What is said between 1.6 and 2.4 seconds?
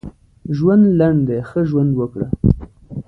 ژوند وکړه.